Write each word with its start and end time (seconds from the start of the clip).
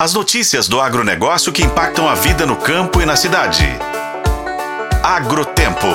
As 0.00 0.14
notícias 0.14 0.66
do 0.66 0.80
agronegócio 0.80 1.52
que 1.52 1.62
impactam 1.62 2.08
a 2.08 2.14
vida 2.14 2.46
no 2.46 2.56
campo 2.56 3.02
e 3.02 3.04
na 3.04 3.16
cidade. 3.16 3.66
Agrotempo. 5.04 5.86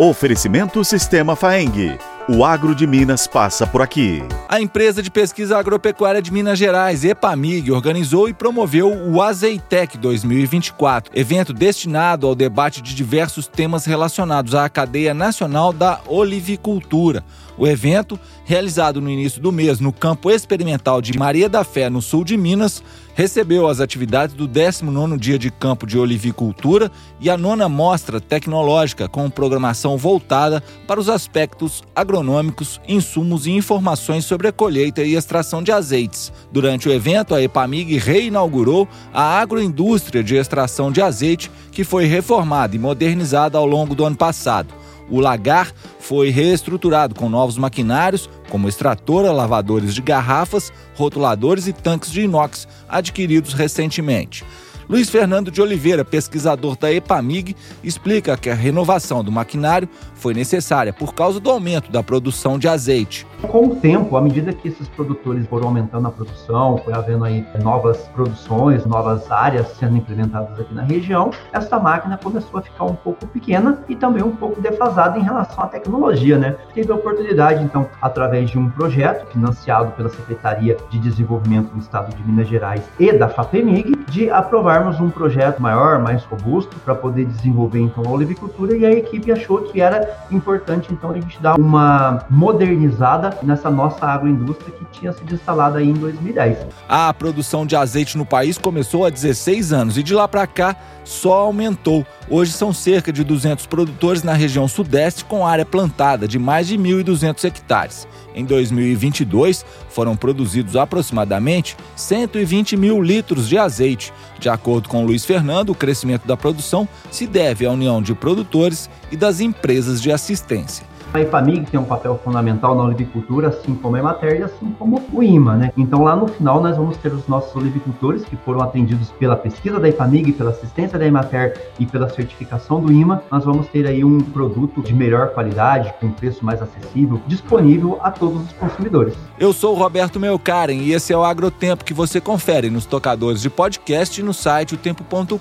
Oferecimento 0.00 0.84
Sistema 0.84 1.36
Faeng. 1.36 1.96
O 2.28 2.44
agro 2.44 2.74
de 2.74 2.88
Minas 2.88 3.28
passa 3.28 3.64
por 3.64 3.80
aqui. 3.80 4.20
A 4.48 4.60
empresa 4.60 5.00
de 5.00 5.12
pesquisa 5.12 5.56
agropecuária 5.56 6.20
de 6.20 6.32
Minas 6.32 6.58
Gerais, 6.58 7.04
EPAMIG, 7.04 7.70
organizou 7.70 8.28
e 8.28 8.34
promoveu 8.34 8.92
o 8.92 9.22
Azeitec 9.22 9.96
2024, 9.96 11.12
evento 11.14 11.52
destinado 11.52 12.26
ao 12.26 12.34
debate 12.34 12.82
de 12.82 12.96
diversos 12.96 13.46
temas 13.46 13.86
relacionados 13.86 14.56
à 14.56 14.68
cadeia 14.68 15.14
nacional 15.14 15.72
da 15.72 16.00
olivicultura. 16.08 17.22
O 17.56 17.64
evento, 17.64 18.18
realizado 18.44 19.00
no 19.00 19.08
início 19.08 19.40
do 19.40 19.52
mês 19.52 19.78
no 19.78 19.92
campo 19.92 20.28
experimental 20.28 21.00
de 21.00 21.16
Maria 21.16 21.48
da 21.48 21.62
Fé, 21.62 21.88
no 21.88 22.02
sul 22.02 22.24
de 22.24 22.36
Minas, 22.36 22.82
recebeu 23.16 23.66
as 23.66 23.80
atividades 23.80 24.34
do 24.34 24.46
19º 24.46 25.18
dia 25.18 25.38
de 25.38 25.50
campo 25.50 25.86
de 25.86 25.98
olivicultura 25.98 26.92
e 27.18 27.30
a 27.30 27.36
nona 27.38 27.66
mostra 27.66 28.20
tecnológica 28.20 29.08
com 29.08 29.30
programação 29.30 29.96
voltada 29.96 30.62
para 30.86 31.00
os 31.00 31.08
aspectos 31.08 31.82
agronômicos, 31.94 32.78
insumos 32.86 33.46
e 33.46 33.52
informações 33.52 34.26
sobre 34.26 34.48
a 34.48 34.52
colheita 34.52 35.02
e 35.02 35.14
extração 35.14 35.62
de 35.62 35.72
azeites. 35.72 36.30
Durante 36.52 36.90
o 36.90 36.92
evento, 36.92 37.34
a 37.34 37.40
Epamig 37.40 37.96
reinaugurou 37.96 38.86
a 39.14 39.40
agroindústria 39.40 40.22
de 40.22 40.36
extração 40.36 40.92
de 40.92 41.00
azeite, 41.00 41.50
que 41.72 41.84
foi 41.84 42.04
reformada 42.04 42.76
e 42.76 42.78
modernizada 42.78 43.56
ao 43.56 43.64
longo 43.64 43.94
do 43.94 44.04
ano 44.04 44.16
passado. 44.16 44.74
O 45.08 45.20
lagar 45.20 45.72
foi 46.00 46.30
reestruturado 46.30 47.14
com 47.14 47.28
novos 47.28 47.56
maquinários, 47.56 48.28
como 48.50 48.68
extratora, 48.68 49.32
lavadores 49.32 49.94
de 49.94 50.02
garrafas, 50.02 50.72
rotuladores 50.96 51.66
e 51.66 51.72
tanques 51.72 52.10
de 52.10 52.22
inox 52.22 52.66
adquiridos 52.88 53.52
recentemente. 53.52 54.44
Luiz 54.88 55.10
Fernando 55.10 55.50
de 55.50 55.60
Oliveira, 55.60 56.04
pesquisador 56.04 56.76
da 56.76 56.92
EPAMIG, 56.92 57.56
explica 57.82 58.36
que 58.36 58.48
a 58.48 58.54
renovação 58.54 59.24
do 59.24 59.32
maquinário 59.32 59.88
foi 60.14 60.32
necessária 60.32 60.92
por 60.92 61.12
causa 61.12 61.40
do 61.40 61.50
aumento 61.50 61.90
da 61.90 62.04
produção 62.04 62.56
de 62.56 62.68
azeite. 62.68 63.26
Com 63.42 63.66
o 63.66 63.76
tempo, 63.76 64.16
à 64.16 64.20
medida 64.20 64.52
que 64.52 64.68
esses 64.68 64.88
produtores 64.88 65.44
foram 65.48 65.68
aumentando 65.68 66.06
a 66.06 66.10
produção, 66.10 66.78
foi 66.78 66.94
havendo 66.94 67.24
aí 67.24 67.44
novas 67.60 67.98
produções, 68.14 68.86
novas 68.86 69.28
áreas 69.30 69.66
sendo 69.76 69.96
implementadas 69.96 70.58
aqui 70.58 70.72
na 70.72 70.82
região, 70.82 71.32
essa 71.52 71.80
máquina 71.80 72.16
começou 72.16 72.60
a 72.60 72.62
ficar 72.62 72.84
um 72.84 72.94
pouco 72.94 73.26
pequena 73.26 73.82
e 73.88 73.96
também 73.96 74.22
um 74.22 74.36
pouco 74.36 74.60
defasada 74.60 75.18
em 75.18 75.22
relação 75.22 75.64
à 75.64 75.66
tecnologia, 75.66 76.38
né? 76.38 76.56
Teve 76.74 76.92
a 76.92 76.94
oportunidade, 76.94 77.62
então, 77.62 77.88
através 78.00 78.50
de 78.50 78.58
um 78.58 78.70
projeto 78.70 79.26
financiado 79.32 79.90
pela 79.92 80.08
Secretaria 80.08 80.76
de 80.90 80.98
Desenvolvimento 81.00 81.72
do 81.72 81.80
Estado 81.80 82.14
de 82.14 82.22
Minas 82.22 82.46
Gerais 82.46 82.82
e 83.00 83.12
da 83.12 83.28
FAPEMIG, 83.28 83.96
de 84.08 84.30
aprovarmos 84.76 85.00
um 85.00 85.10
projeto 85.10 85.60
maior, 85.60 85.98
mais 85.98 86.22
robusto, 86.24 86.76
para 86.80 86.94
poder 86.94 87.24
desenvolver 87.24 87.80
então 87.80 88.04
a 88.06 88.10
olivicultura 88.10 88.76
e 88.76 88.84
a 88.84 88.92
equipe 88.92 89.32
achou 89.32 89.62
que 89.62 89.80
era 89.80 90.18
importante 90.30 90.92
então 90.92 91.10
a 91.10 91.14
gente 91.14 91.40
dar 91.40 91.58
uma 91.58 92.24
modernizada 92.28 93.36
nessa 93.42 93.70
nossa 93.70 94.06
agroindústria 94.06 94.72
que 94.72 94.84
tinha 94.98 95.12
sido 95.12 95.34
instalada 95.34 95.78
aí 95.78 95.88
em 95.88 95.94
2010. 95.94 96.58
A 96.88 97.12
produção 97.14 97.64
de 97.64 97.74
azeite 97.74 98.18
no 98.18 98.26
país 98.26 98.58
começou 98.58 99.04
há 99.04 99.10
16 99.10 99.72
anos 99.72 99.98
e 99.98 100.02
de 100.02 100.14
lá 100.14 100.28
para 100.28 100.46
cá 100.46 100.76
só 101.04 101.34
aumentou. 101.34 102.04
Hoje 102.28 102.50
são 102.52 102.72
cerca 102.72 103.12
de 103.12 103.22
200 103.22 103.66
produtores 103.66 104.24
na 104.24 104.32
região 104.32 104.66
sudeste 104.66 105.24
com 105.24 105.46
área 105.46 105.64
plantada 105.64 106.26
de 106.26 106.40
mais 106.40 106.66
de 106.66 106.76
1.200 106.76 107.44
hectares. 107.44 108.08
Em 108.34 108.44
2022, 108.44 109.64
foram 109.88 110.16
produzidos 110.16 110.74
aproximadamente 110.74 111.76
120 111.94 112.76
mil 112.76 113.00
litros 113.00 113.48
de 113.48 113.56
azeite. 113.56 114.12
De 114.40 114.48
acordo 114.48 114.88
com 114.88 115.06
Luiz 115.06 115.24
Fernando, 115.24 115.70
o 115.70 115.74
crescimento 115.74 116.26
da 116.26 116.36
produção 116.36 116.88
se 117.12 117.28
deve 117.28 117.64
à 117.64 117.70
união 117.70 118.02
de 118.02 118.12
produtores 118.12 118.90
e 119.12 119.16
das 119.16 119.38
empresas 119.38 120.02
de 120.02 120.10
assistência. 120.10 120.84
A 121.16 121.20
IFAMIG 121.22 121.70
tem 121.70 121.80
um 121.80 121.84
papel 121.84 122.20
fundamental 122.22 122.74
na 122.74 122.84
olivicultura, 122.84 123.48
assim 123.48 123.74
como 123.74 123.96
a 123.96 123.98
Emater 123.98 124.40
e 124.40 124.42
assim 124.42 124.66
como 124.78 125.02
o 125.10 125.22
IMA, 125.22 125.56
né? 125.56 125.72
Então 125.74 126.04
lá 126.04 126.14
no 126.14 126.28
final 126.28 126.60
nós 126.60 126.76
vamos 126.76 126.98
ter 126.98 127.10
os 127.10 127.26
nossos 127.26 127.56
olivicultores 127.56 128.22
que 128.22 128.36
foram 128.36 128.60
atendidos 128.60 129.10
pela 129.12 129.34
pesquisa 129.34 129.80
da 129.80 129.88
IFAMIG, 129.88 130.32
pela 130.32 130.50
assistência 130.50 130.98
da 130.98 131.06
Emater 131.06 131.70
e 131.78 131.86
pela 131.86 132.10
certificação 132.10 132.80
do 132.80 132.92
IMA. 132.92 133.22
Nós 133.30 133.46
vamos 133.46 133.66
ter 133.68 133.86
aí 133.86 134.04
um 134.04 134.20
produto 134.20 134.82
de 134.82 134.92
melhor 134.92 135.30
qualidade, 135.30 135.94
com 135.98 136.10
preço 136.10 136.44
mais 136.44 136.60
acessível, 136.60 137.18
disponível 137.26 137.98
a 138.02 138.10
todos 138.10 138.42
os 138.42 138.52
consumidores. 138.52 139.14
Eu 139.38 139.54
sou 139.54 139.74
o 139.74 139.78
Roberto 139.78 140.20
Melkaren 140.20 140.74
e 140.74 140.92
esse 140.92 141.14
é 141.14 141.16
o 141.16 141.24
Agrotempo 141.24 141.82
que 141.82 141.94
você 141.94 142.20
confere 142.20 142.68
nos 142.68 142.84
tocadores 142.84 143.40
de 143.40 143.48
podcast 143.48 144.20
e 144.20 144.24
no 144.24 144.34
site 144.34 144.74
otempo.com.br. 144.74 145.38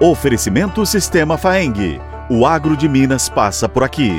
Oferecimento 0.00 0.86
Sistema 0.86 1.36
Faeng. 1.36 2.17
O 2.30 2.46
agro 2.46 2.76
de 2.76 2.86
Minas 2.86 3.30
passa 3.30 3.66
por 3.66 3.82
aqui. 3.82 4.12